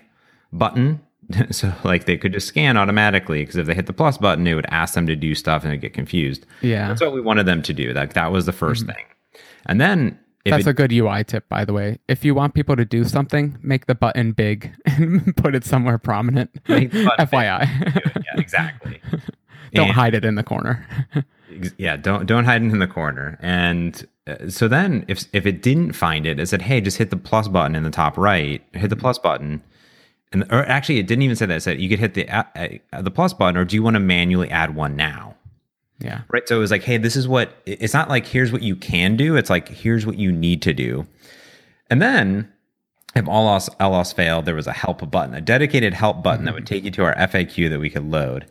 [0.52, 1.00] button.
[1.52, 4.56] so like they could just scan automatically because if they hit the plus button, it
[4.56, 6.48] would ask them to do stuff and they get confused.
[6.64, 7.94] Yeah, that's what we wanted them to do.
[7.94, 8.92] Like that was the 1st mm-hmm.
[8.92, 9.06] thing,
[9.68, 10.20] and then.
[10.44, 12.00] That's it, a good UI tip, by the way.
[12.08, 15.98] If you want people to do something, make the button big and put it somewhere
[15.98, 16.52] prominent.
[16.68, 17.68] FYI.
[18.16, 19.02] Yeah, exactly.
[19.74, 20.88] Don't and, hide it in the corner
[21.78, 23.38] yeah don't don't hide it in the corner.
[23.42, 27.10] And uh, so then if if it didn't find it it said hey just hit
[27.10, 28.64] the plus button in the top right.
[28.74, 29.62] Hit the plus button.
[30.32, 31.58] And or actually it didn't even say that.
[31.58, 32.44] It said you could hit the uh,
[32.94, 35.36] uh, the plus button or do you want to manually add one now?
[36.00, 36.22] Yeah.
[36.30, 36.48] Right?
[36.48, 39.16] So it was like hey this is what it's not like here's what you can
[39.16, 39.36] do.
[39.36, 41.08] It's like here's what you need to do.
[41.90, 42.52] And then
[43.16, 46.40] if all else, all else failed, there was a help button, a dedicated help button
[46.40, 46.46] mm-hmm.
[46.46, 48.46] that would take you to our FAQ that we could load.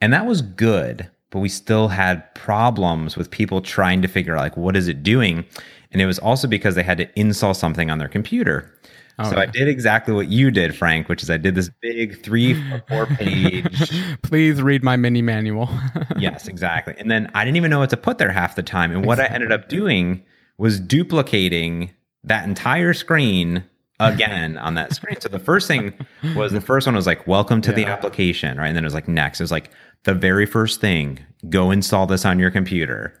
[0.00, 4.42] And that was good but we still had problems with people trying to figure out
[4.42, 5.44] like what is it doing.
[5.90, 8.72] And it was also because they had to install something on their computer.
[9.18, 12.22] Oh, so I did exactly what you did, Frank, which is I did this big
[12.22, 13.92] three or four page.
[14.22, 15.68] Please read my mini manual.
[16.18, 16.94] yes, exactly.
[16.98, 18.92] And then I didn't even know what to put there half the time.
[18.92, 20.22] And what I ended up doing
[20.58, 21.90] was duplicating
[22.24, 23.64] that entire screen
[24.00, 25.20] again on that screen.
[25.20, 25.92] So the first thing
[26.34, 28.68] was the first one was like, welcome to the application, right?
[28.68, 29.40] And then it was like, next.
[29.40, 29.70] It was like,
[30.04, 33.14] the very first thing, go install this on your computer.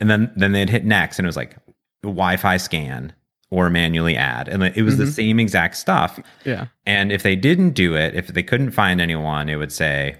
[0.00, 1.56] And then then they'd hit next and it was like
[2.02, 3.12] Wi-Fi scan
[3.50, 4.48] or manually add.
[4.48, 5.12] And it was the Mhm.
[5.12, 6.20] same exact stuff.
[6.44, 6.66] yeah.
[6.86, 10.16] And if they didn't do it, if they couldn't find anyone, it would say,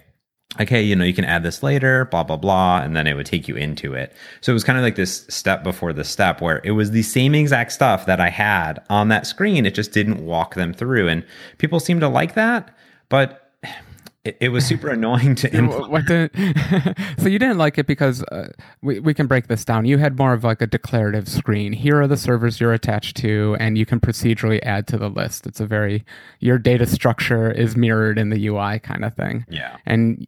[0.61, 2.83] okay, you know, you can add this later, blah, blah, blah.
[2.83, 4.13] And then it would take you into it.
[4.41, 7.03] So it was kind of like this step before the step where it was the
[7.05, 9.65] same exact stuff that I had on that screen.
[9.65, 11.07] It just didn't walk them through.
[11.09, 11.25] And
[11.59, 12.77] people seem to like that.
[13.09, 13.53] But
[14.25, 16.07] it, it was super annoying to implement.
[16.07, 16.31] Did,
[17.19, 18.51] so you didn't like it because uh,
[18.83, 19.87] we, we can break this down.
[19.87, 21.73] You had more of like a declarative screen.
[21.73, 25.47] Here are the servers you're attached to, and you can procedurally add to the list.
[25.47, 26.05] It's a very
[26.41, 29.47] your data structure is mirrored in the UI kind of thing.
[29.49, 29.79] Yeah.
[29.87, 30.27] And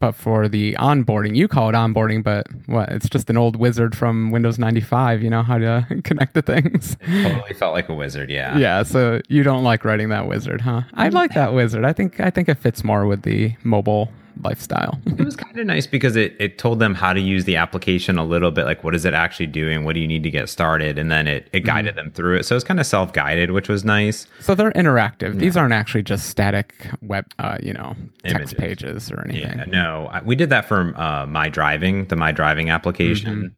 [0.00, 2.88] but for the onboarding, you call it onboarding, but what?
[2.90, 5.22] It's just an old wizard from Windows 95.
[5.22, 6.96] You know how to connect the things.
[7.04, 8.30] Totally felt like a wizard.
[8.30, 8.56] Yeah.
[8.58, 10.82] Yeah, so you don't like writing that wizard, huh?
[10.94, 11.14] I mm.
[11.14, 11.84] like that wizard.
[11.84, 14.10] I think I think it fits more with the mobile
[14.42, 15.00] lifestyle.
[15.06, 18.18] it was kind of nice because it, it told them how to use the application
[18.18, 19.84] a little bit like what is it actually doing?
[19.84, 20.98] What do you need to get started?
[20.98, 22.44] And then it, it guided them through it.
[22.44, 24.26] So it's kind of self-guided which was nice.
[24.40, 25.38] So they're interactive.
[25.38, 28.54] These aren't actually just static web, uh, you know, text Images.
[28.54, 29.58] pages or anything.
[29.58, 30.08] yeah no.
[30.10, 33.54] I, we did that for uh, my driving the my driving application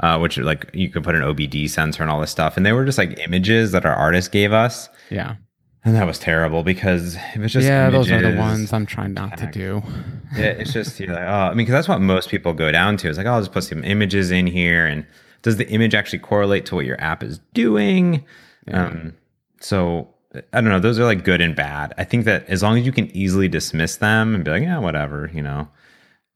[0.00, 2.56] uh, which like you could put an obd sensor and all this stuff.
[2.56, 4.88] And they were just like images that our artist gave us.
[5.10, 5.36] Yeah,
[5.84, 9.14] and that was terrible because it was just yeah, those are the ones I'm trying
[9.14, 9.82] not to do.
[10.36, 12.96] yeah, it's just you're like, oh, I mean, because that's what most people go down
[12.98, 13.08] to.
[13.08, 15.06] It's like, oh, I'll just put some images in here, and
[15.42, 18.24] does the image actually correlate to what your app is doing?
[18.72, 19.14] Um,
[19.60, 20.80] so I don't know.
[20.80, 21.94] Those are like good and bad.
[21.98, 24.78] I think that as long as you can easily dismiss them and be like, yeah,
[24.78, 25.68] whatever, you know.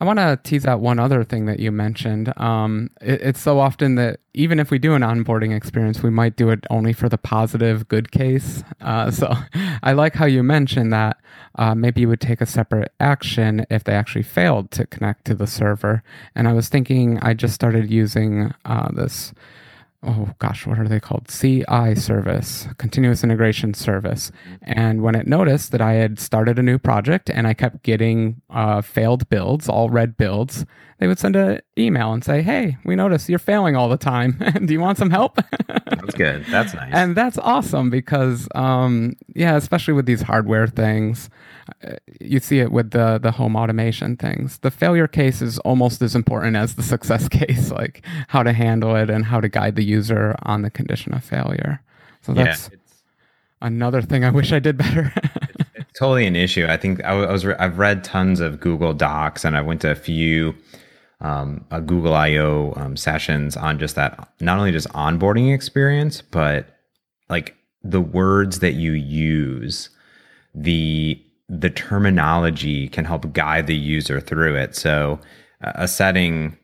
[0.00, 2.32] I want to tease out one other thing that you mentioned.
[2.38, 6.36] Um, it, it's so often that even if we do an onboarding experience, we might
[6.36, 8.62] do it only for the positive, good case.
[8.80, 9.34] Uh, so
[9.82, 11.18] I like how you mentioned that
[11.56, 15.34] uh, maybe you would take a separate action if they actually failed to connect to
[15.34, 16.04] the server.
[16.36, 19.32] And I was thinking, I just started using uh, this
[20.02, 21.28] oh gosh, what are they called?
[21.28, 24.30] CI service, continuous integration service.
[24.62, 28.40] And when it noticed that I had started a new project and I kept getting
[28.50, 30.64] uh, failed builds, all red builds,
[30.98, 34.38] they would send an email and say, Hey, we notice you're failing all the time.
[34.64, 35.38] Do you want some help?
[35.86, 36.44] That's good.
[36.46, 36.92] That's nice.
[36.92, 41.30] and that's awesome because um, yeah especially with these hardware things
[41.86, 46.00] uh, you see it with the the home automation things the failure case is almost
[46.02, 49.76] as important as the success case like how to handle it and how to guide
[49.76, 51.80] the user on the condition of failure
[52.22, 53.02] so that's it's,
[53.60, 55.12] another thing i wish i did better
[55.88, 56.66] it's totally an issue.
[56.68, 59.94] I think I was I've read tons of Google Docs, and I went to a
[59.94, 60.54] few
[61.20, 64.28] um, uh, Google I/O um, sessions on just that.
[64.40, 66.68] Not only just onboarding experience, but
[67.28, 69.90] like the words that you use,
[70.54, 74.76] the the terminology can help guide the user through it.
[74.76, 75.18] So
[75.60, 76.56] a setting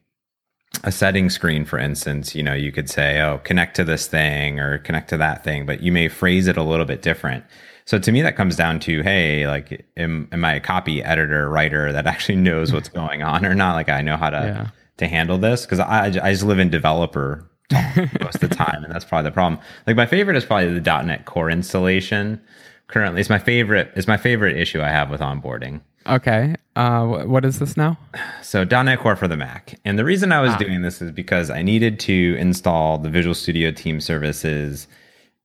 [0.82, 4.58] a setting screen for instance you know you could say oh connect to this thing
[4.58, 7.44] or connect to that thing but you may phrase it a little bit different
[7.86, 11.48] so to me that comes down to hey like am, am i a copy editor
[11.50, 13.74] writer that actually knows what's going on or not?
[13.74, 14.68] Like i know how to Yeah.
[14.98, 15.64] to handle this?
[15.66, 19.28] Because I, I just live in developer talk most of the time and that's probably
[19.30, 19.60] the problem.
[19.86, 21.02] Like my favorite is probably the.
[21.02, 22.40] net core installation
[22.88, 23.20] currently.
[23.20, 25.80] It's my favorite it's my favorite issue i have with onboarding.
[26.06, 27.96] Okay uh, what is this now?
[28.42, 30.58] So .NET Core for the Mac, and the reason I was Ah.
[30.58, 34.86] doing this is because I needed to install the Visual Studio Team Services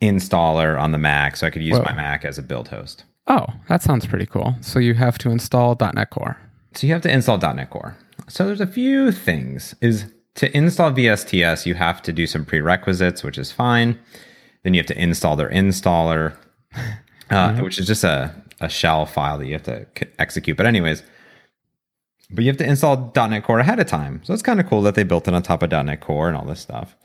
[0.02, 1.84] installer on the Mac, so I could use Whoa.
[1.86, 3.04] my Mac as a build host.
[3.28, 6.38] oh that sounds pretty cool so you have to install .NET Core
[6.74, 7.96] So you have to install .NET Core.
[8.28, 9.76] So there's a few things.
[9.82, 13.98] Is to install VSTS, you have to do some prerequisites, which is fine.
[14.64, 16.36] Then you have to install their installer,
[17.30, 20.56] uh, which is just a, a shell file that you have to c- execute.
[20.58, 21.02] But anyways,
[22.30, 24.22] but you have to install .NET Core ahead of time.
[24.24, 26.38] So it's kind of cool that they built it on top of .NET Core and
[26.38, 26.96] all this stuff.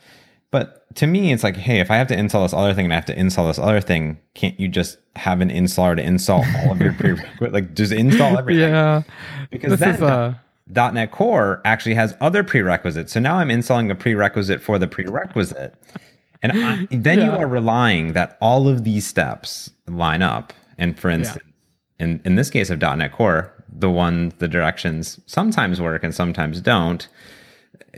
[0.51, 2.93] But to me, it's like, hey, if I have to install this other thing and
[2.93, 6.45] I have to install this other thing, can't you just have an installer to install
[6.59, 7.53] all of your prerequisites?
[7.53, 8.71] Like, just install everything.
[8.71, 9.03] yeah
[9.51, 10.35] Because this then is uh
[10.69, 13.13] .NET Core actually has other prerequisites.
[13.13, 15.75] So now I'm installing a prerequisite for the prerequisite.
[16.43, 20.53] And I, then you are relying that all of these steps line up.
[20.79, 21.45] And for instance,
[21.99, 26.61] in, in this case of .NET Core, the one the directions sometimes work and sometimes
[26.61, 27.09] don't.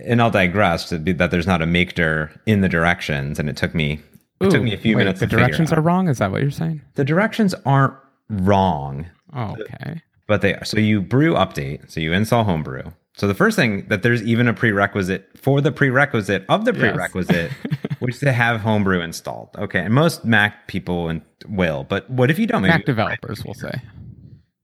[0.04, 3.56] And I'll digress to be that there's not a mkdir in the directions, and it
[3.56, 4.00] took me
[4.40, 5.20] it took me a few wait, minutes.
[5.20, 6.09] The directions are wrong.
[6.09, 6.82] Is that what you're saying?
[6.94, 7.94] the directions aren't
[8.28, 10.02] wrong, Oh, okay.
[10.26, 10.64] but they are.
[10.64, 12.82] So you brew update, so you install homebrew.
[13.16, 16.80] So the first thing that there's even a prerequisite for the prerequisite of the Yes.
[16.80, 17.50] prerequisite,
[18.00, 19.48] which is to have homebrew installed.
[19.56, 22.61] Okay, and most Mac people and will, but what if you don't?
[22.61, 23.80] Maybe Mac developers will say.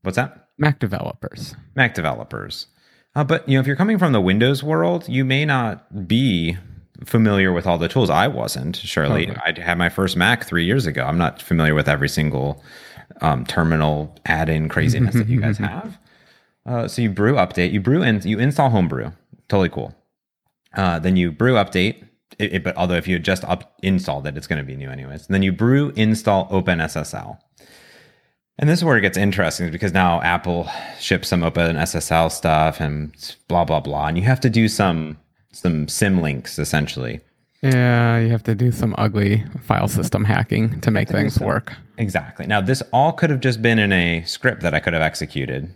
[0.03, 0.49] What's that?
[0.59, 1.55] Mac developers.
[1.75, 2.67] Mac developers.
[3.15, 6.57] Uh, but you know, if you're coming from the Windows world, you may not be
[7.05, 8.09] familiar with all the tools.
[8.09, 8.75] I wasn't.
[8.77, 9.29] Surely.
[9.29, 11.03] I had my first Mac three years ago.
[11.05, 12.63] I'm not familiar with every single
[13.21, 15.97] um, terminal add-in craziness that you guys have.
[16.65, 19.11] Uh, so you brew update, you brew and you install Homebrew.
[19.49, 19.93] Totally cool.
[20.75, 22.07] Uh, then you brew update.
[22.39, 24.75] It, it- but although if you had just up installed it, it's going to be
[24.75, 25.27] new anyways.
[25.27, 27.37] then you brew install OpenSSL.
[28.59, 32.79] And this is where it gets interesting because now Apple ships some open SSL stuff
[32.79, 33.13] and
[33.47, 35.17] blah blah blah, and you have to do some
[35.51, 37.19] some sim links essentially.
[37.63, 41.73] Yeah, you have to do some ugly file system hacking to make things work.
[41.97, 42.45] Exactly.
[42.45, 45.75] Now this all could have just been in a script that I could have executed.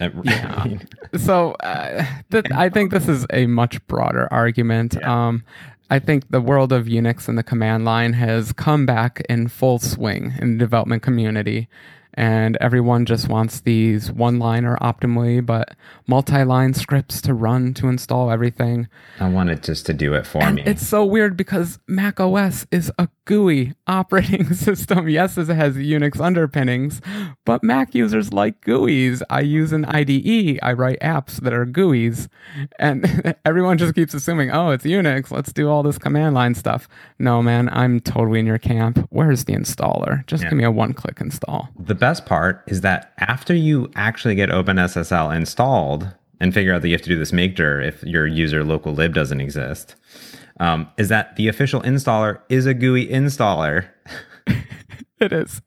[0.00, 0.78] Uh, Yeah.
[1.18, 5.02] So uh, th- I think this is a much broader argument.
[5.04, 5.44] Um,
[5.90, 9.78] I think the world of Unix and the command line has come back in full
[9.78, 11.68] swing in the development community.
[12.16, 15.74] And everyone just wants these one liner optimally, but
[16.06, 18.88] multi line scripts to run to install everything.
[19.18, 20.62] I want it just to do it for And me.
[20.64, 25.08] it's so weird because Mac OS is a GUI operating system.
[25.08, 27.00] Yes, it has Unix underpinnings,
[27.44, 29.22] but Mac users like GUIs.
[29.28, 30.60] I use an IDE.
[30.62, 32.28] I write apps that are GUIs.
[32.78, 35.30] And everyone just keeps assuming, oh, it's Unix.
[35.32, 36.88] Let's do all this command line stuff.
[37.18, 39.04] No, man, I'm totally in your camp.
[39.10, 40.24] Where's the installer?
[40.26, 40.50] Just Yeah.
[40.50, 41.70] give me a one click install.
[41.78, 46.06] the best part is that after you actually get OpenSSL installed
[46.38, 49.14] and figure out that you have to do this mkdir if your user local lib
[49.14, 49.94] doesn't exist,
[50.60, 53.88] um, is that the official installer is a GUI installer.
[55.18, 55.62] It is.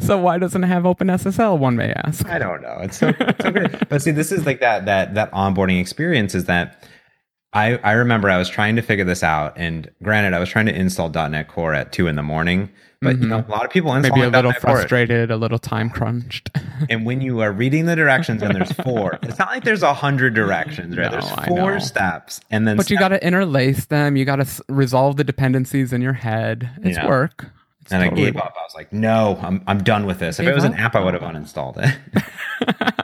[0.06, 2.26] so why doesn't it have OpenSSL, one may ask?
[2.26, 2.76] I don't know.
[2.82, 3.88] It's so, it's so great.
[3.88, 6.86] But see, this is like that that that onboarding experience is that
[7.54, 10.66] I I remember I was trying to figure this out, and granted, I was trying
[10.66, 12.68] to install .NET Core at two in the morning,
[13.00, 14.20] but you know, a lot of people install Mm-hmm.
[14.20, 14.76] Maybe a little .NET Core.
[14.76, 16.50] frustrated, a little time crunched.
[16.90, 19.94] And when you are reading the directions, and there's four, it's not like there's a
[19.94, 21.04] hundred directions, right?
[21.12, 24.16] No, there's four steps, and then But you step- got to interlace them.
[24.16, 26.68] You got to s- resolve the dependencies in your head.
[26.82, 27.06] It's Yeah.
[27.06, 27.46] work.
[27.82, 28.54] It's and totally I gave up.
[28.58, 30.40] I was like, no, I'm I'm done with this.
[30.40, 32.94] If it was an app, I would have uninstalled it.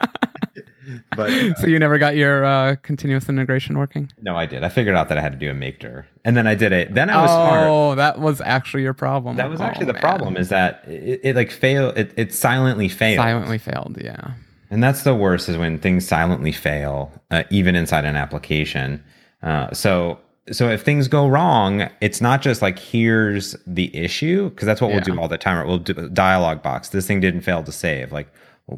[1.28, 4.10] but So you never got your uh, continuous integration working?
[4.22, 4.64] no, I did.
[4.64, 6.94] I figured out that I had to do a mkdir, and then I did it.
[6.94, 7.66] Then I was smart.
[7.68, 9.36] oh, that was actually your problem.
[9.36, 10.02] That was Oh, actually the man.
[10.02, 13.18] problem is that it, it like fail it, it silently failed.
[13.22, 13.98] Silently failed.
[14.00, 14.32] Yeah.
[14.70, 19.02] And that's the worst is when things silently fail, uh, even inside an application.
[19.42, 20.18] Uh, so
[20.52, 24.90] so if things go wrong, it's not just like here's the issue because that's what
[24.90, 25.58] we'll do all the time.
[25.58, 25.66] Right?
[25.66, 26.88] We'll do a dialogue box.
[26.90, 28.10] This thing didn't fail to save.
[28.12, 28.28] Like,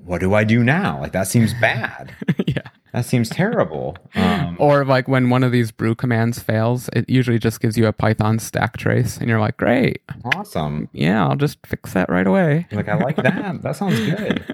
[0.04, 1.00] what do I do now?
[1.00, 2.14] Like that seems bad.
[2.46, 2.62] yeah.
[2.92, 3.96] that seems terrible.
[4.14, 7.86] Um, Or like when one of these brew commands fails, it usually just gives you
[7.86, 10.02] a Python stack trace, and you're like, "Great,
[10.36, 10.88] awesome.
[10.92, 13.60] yeah, I'll just fix that right away." like I like that.
[13.62, 14.44] That sounds good.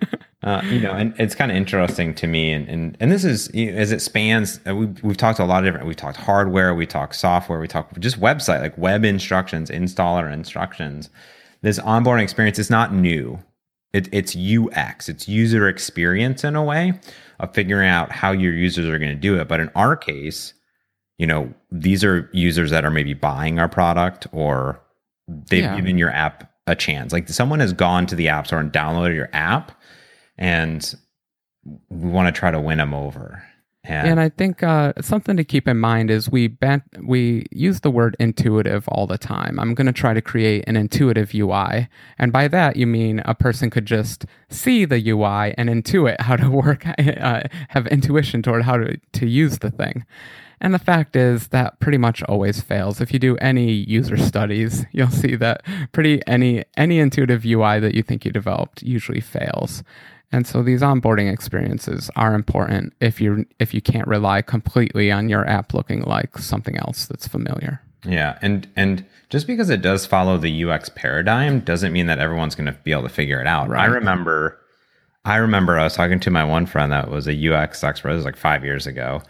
[0.42, 3.51] Uh, you know, and it's kind of interesting to me, and and, and this is
[3.53, 4.61] you know, as it spans.
[4.66, 5.87] Uh, we've we've talked a lot of different.
[5.88, 11.11] We talked hardware, we talked software, we talked just website, like web instructions, installer instructions.
[11.61, 13.40] This onboarding experience is not new.
[13.92, 16.92] It, it's UX, it's user experience in a way
[17.40, 19.48] of figuring out how your users are going to do it.
[19.48, 20.53] But in our case,
[21.16, 24.81] you know, these are users that are maybe buying our product or
[25.27, 25.77] they've Yeah.
[25.77, 27.12] given your app a chance.
[27.12, 29.72] Like someone has gone to the app store and downloaded your app,
[30.37, 30.94] and
[31.88, 33.42] we want to try to win them over.
[33.84, 37.80] And, And I think uh, something to keep in mind is we bet we use
[37.80, 39.58] the word intuitive all the time.
[39.58, 41.88] I'm going to try to create an intuitive UI,
[42.18, 46.36] and by that you mean a person could just see the UI and intuit how
[46.36, 50.04] to work, uh, have intuition toward how to to use the thing.
[50.60, 53.00] And the fact is that pretty much always fails.
[53.00, 55.62] If you do any user studies, you'll see that
[55.92, 59.82] pretty any any intuitive UI that you think you developed usually fails.
[60.30, 65.28] And so these onboarding experiences are important if you if you can't rely completely on
[65.28, 67.80] your app looking like something else that's familiar.
[68.04, 72.54] yeah, and and just because it does follow the UX paradigm doesn't mean that everyone's
[72.54, 73.68] going to be able to figure it out.
[73.68, 73.83] Right.
[73.83, 74.58] I remember,
[75.24, 78.10] I remember I was talking to my one friend that was a UX expert.
[78.10, 79.22] Was like five years ago,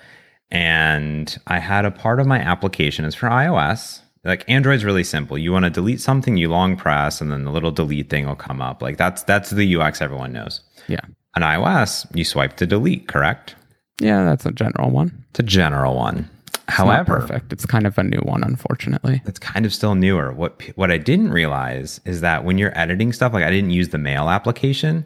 [0.51, 4.01] and I had a part of my application is for iOS.
[4.25, 5.39] Like Android's really simple.
[5.39, 8.37] You want to delete something, you long press, and then the little delete thing will
[8.37, 8.83] come up.
[8.83, 10.61] Like that's that's the UX everyone knows.
[10.89, 11.01] Yeah.
[11.37, 13.55] On iOS, you swipe to delete, correct?
[14.01, 15.25] Yeah, that's a general one.
[15.31, 16.29] It's a general one.
[16.47, 17.53] It's However, perfect.
[17.53, 19.23] It's kind of a new one, unfortunately.
[19.25, 20.33] it's kind of still newer.
[20.33, 23.89] What what I didn't realize is that when you're editing stuff, like I didn't use
[23.89, 25.05] the mail application,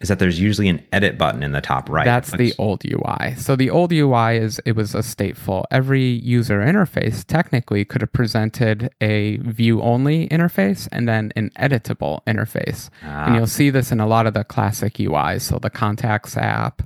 [0.00, 2.06] is that there's usually an edit button in the top right.
[2.06, 3.34] That's the old UI.
[3.36, 5.64] So the old UI is it was a stateful.
[5.70, 12.24] Every user interface technically could have presented a view only interface and then an editable
[12.26, 12.88] interface.
[13.02, 13.36] And ah.
[13.36, 15.42] you'll see this in a lot of the classic UIs.
[15.42, 16.82] So the contacts app,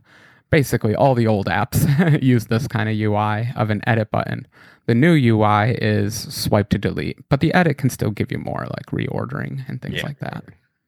[0.50, 4.48] basically all the old apps use this kind of UI of an edit button.
[4.86, 8.66] The new UI is swipe to delete, but the edit can still give you more
[8.68, 10.06] like reordering and things Yeah.
[10.06, 10.44] like that.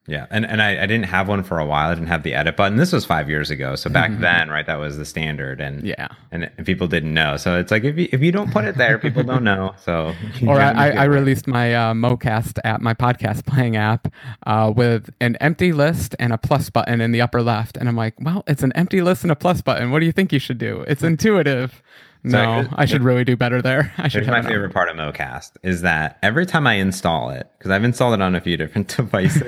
[0.09, 1.89] Yeah, and and I, I didn't have one for a while.
[1.89, 2.77] I didn't have the edit button.
[2.77, 6.07] This was five years ago, so back then, right, that was the standard, and Yeah.
[6.31, 7.35] and, and people didn't know.
[7.35, 9.75] So it's like if you if you don't put it there, people don't know.
[9.83, 10.13] So
[10.47, 14.07] or I, I, I released my uh, MoCast app, my podcast playing app,
[14.45, 17.75] uh, with an empty list and a plus button in the upper left.
[17.75, 19.91] And I'm like, well, it's an empty list and a plus button.
[19.91, 20.85] What do you think you should do?
[20.87, 21.83] It's intuitive.
[22.31, 23.93] No, here's- I should really do better there.
[23.97, 27.71] I should my favorite part of MoCast is that every time I install it, because
[27.71, 29.41] I've installed it on a few different devices,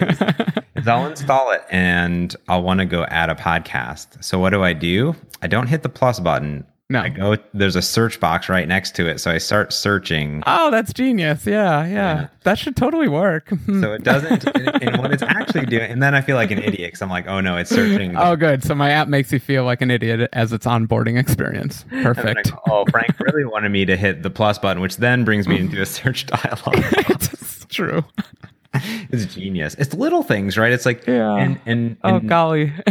[0.76, 4.24] is I'll install it and I'll want to go add a podcast.
[4.24, 5.16] So what do I do?
[5.42, 6.66] I don't hit the plus button.
[6.92, 7.02] No.
[7.02, 7.38] I go.
[7.54, 10.42] There's a search box right next to it, so I start searching.
[10.48, 11.46] Oh, that's genius.
[11.46, 12.30] Yeah, yeah.
[12.44, 13.52] That should totally work.
[13.80, 14.46] So it doesn't.
[14.82, 17.28] and, what it's actually doing, and then I feel like an idiot because I'm like,
[17.28, 18.18] oh no, it's searching.
[18.18, 18.64] oh, good.
[18.64, 21.86] So my app makes you feel like an idiot as its onboarding experience.
[21.92, 22.52] And then I Perfect.
[22.52, 25.60] go, oh, Frank really wanted me to hit the plus button, which then brings me
[25.60, 26.74] into a search dialog.
[27.10, 28.04] it's true.
[29.10, 29.76] it's genius.
[29.80, 30.72] It's little things, right?
[30.72, 31.36] It's like, Yeah.
[31.36, 32.72] and and, Oh, golly.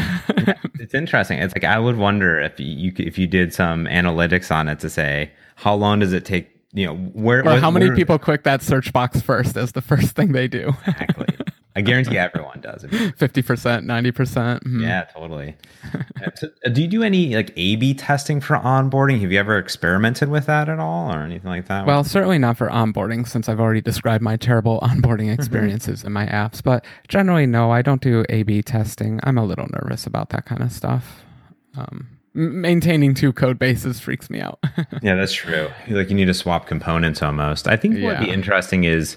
[0.80, 1.38] it's interesting.
[1.38, 4.90] It's like I would wonder if you if you did some analytics on it to
[4.90, 6.48] say how long does it take.
[6.74, 9.80] You know, where or how many where- people click that search box first as the
[9.80, 10.72] first thing they do?
[10.86, 11.26] exactly?
[11.78, 12.84] I guarantee everyone does.
[12.84, 14.64] If 50%, 90%.
[14.64, 14.82] Mhm.
[14.82, 15.56] Yeah, totally.
[15.84, 19.20] Uh, so, uh, do you do any like A/B testing for onboarding?
[19.20, 21.86] Have you ever experimented with that at all, or anything like that?
[21.86, 25.30] Well, certainly not for onboarding, since I've already described my terrible onboarding Mm-hmm.
[25.40, 26.62] experiences in my apps.
[26.62, 29.20] But generally, no, I don't do A B testing.
[29.22, 31.22] I'm a little nervous about that kind of stuff.
[31.76, 34.58] Um, maintaining two code bases freaks me out.
[35.02, 35.68] Yeah, that's true.
[35.88, 37.68] Like you need to swap components almost.
[37.68, 39.16] I think what would be interesting is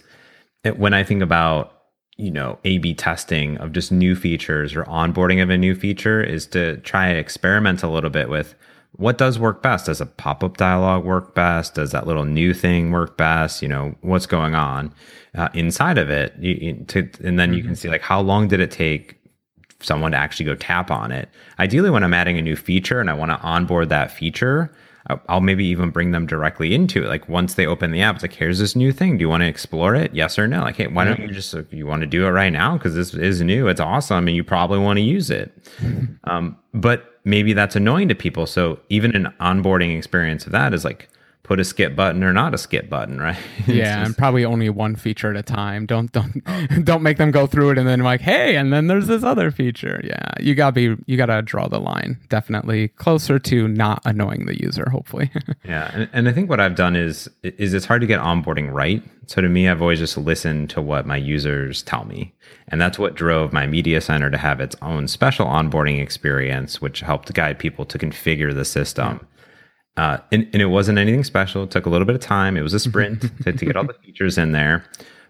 [0.76, 1.81] when I think about
[2.22, 6.46] you know A/B testing of just new features or onboarding of a new feature is
[6.48, 8.54] to try and experiment a little bit with
[8.98, 9.86] what does work best.
[9.88, 11.76] Does a pop-up dialog work best?
[11.76, 13.62] Does that little new thing work best?
[13.62, 14.94] You know what's going on
[15.36, 18.48] uh, inside of it, you, you- to, and then you can see like how long
[18.48, 19.18] did it take
[19.82, 21.28] someone to actually go tap on it.
[21.58, 24.72] Ideally, when I'm adding a new feature and I want to onboard that feature,
[25.28, 27.08] I'll- maybe even bring them directly into it.
[27.08, 29.18] Like once they open the app, it's like, here's this new thing.
[29.18, 30.14] Do you want to explore it?
[30.14, 30.62] Yes or no?
[30.62, 32.94] Like, hey, why don't you just, if you want to do it right now, because
[32.96, 35.52] this is new, it's awesome, and you probably want to use it.
[36.26, 38.46] Um, but maybe that's annoying to people.
[38.46, 41.10] So even an onboarding experience of that is like,
[41.52, 43.36] put a skip button or not a skip button, right?
[43.68, 45.86] Yeah, just- and probably only one feature at a time.
[45.86, 46.66] Don't don't oh.
[46.84, 49.52] don't make them go through it and then like, hey, and then there's this other
[49.52, 50.00] feature.
[50.02, 54.58] Yeah, you gotta be you gotta draw the line definitely closer to not annoying the
[54.62, 54.90] user.
[54.90, 55.30] Hopefully.
[55.64, 58.74] Yeah, and, and I think what I've done is is it's hard to get onboarding
[58.74, 59.04] right.
[59.28, 62.34] So to me, I've always just listened to what my users tell me,
[62.70, 67.02] and that's what drove my media center to have its own special onboarding experience, which
[67.02, 69.26] helped guide people to configure the system.
[69.98, 71.64] Uh, and, and it wasn't anything special.
[71.64, 72.56] It took a little bit of time.
[72.58, 74.84] It was a sprint to, to get all the features in there,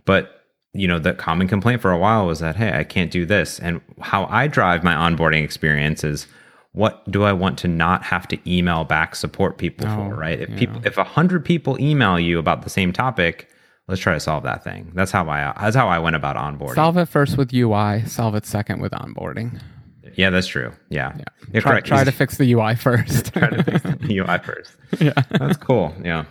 [0.06, 0.38] but
[0.74, 3.60] you know the common complaint for a while was that hey, I can't do this.
[3.60, 6.28] And how I drive my onboarding experience is
[6.74, 10.40] what do I want to not have to email back support people Oh, for, right?
[10.40, 10.58] If yeah.
[10.60, 13.50] people if a hundred people email you about the same topic,
[13.90, 14.92] let's try to solve that thing.
[14.94, 16.76] That's how I that's how I went about onboarding.
[16.76, 18.06] solve it first with UI.
[18.06, 19.60] Solve it second with onboarding.
[20.16, 20.72] Yeah, that's true.
[20.90, 21.14] Yeah,
[21.54, 21.60] yeah.
[21.62, 21.88] Try, correct.
[21.88, 23.34] try to fix the UI first.
[23.34, 24.72] try to fix the UI first.
[25.00, 25.14] yeah.
[25.32, 25.94] That's cool.
[26.04, 26.26] Yeah.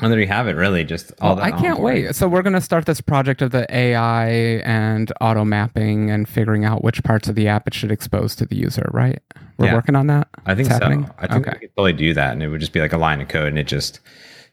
[0.00, 0.54] And there you have it.
[0.56, 1.54] Really, just all Well, that.
[1.54, 1.82] I can't onboarding.
[2.06, 2.14] wait.
[2.16, 4.28] So we're going to start this project of the AI
[4.64, 8.46] and auto mapping and figuring out which parts of the app it should expose to
[8.46, 8.88] the user.
[8.92, 9.22] Right?
[9.58, 9.74] We're Yeah.
[9.74, 10.26] working on that.
[10.44, 10.82] I think It's so.
[10.84, 11.08] happening?
[11.18, 11.56] I think okay.
[11.56, 13.48] we could totally do that, and it would just be like a line of code,
[13.48, 14.00] and it just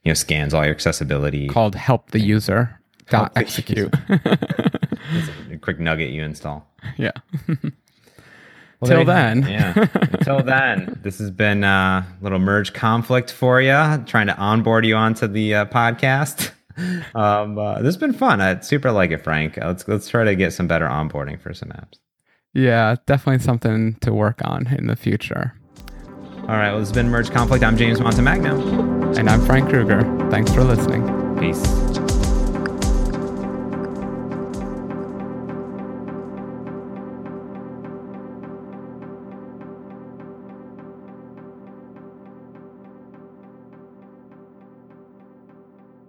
[0.03, 1.47] you know scans all your accessibility.
[1.47, 2.79] Called help the user.
[3.09, 3.91] Dot execute.
[4.09, 6.67] a quick NuGet you install.
[6.97, 7.09] yeah.
[8.81, 9.45] Well, Till then.
[9.47, 9.73] yeah.
[9.93, 13.71] Until then, this has been a little merge conflict for you,
[14.05, 16.51] trying to onboard you onto the uh, podcast.
[17.13, 18.39] Um, uh, this has been fun.
[18.39, 19.57] I super like it, Frank.
[19.57, 21.95] Uh, Let's let's try to get some better onboarding for some apps.
[22.53, 22.95] Yeah.
[23.05, 25.53] Definitely something to work on in the future.
[26.43, 26.69] All right.
[26.71, 27.65] Well, this has been merge conflict.
[27.65, 29.17] I'm James Montemagno.
[29.17, 30.03] And I'm Frank Krueger.
[30.31, 31.03] Thanks for listening.
[31.37, 31.59] Peace.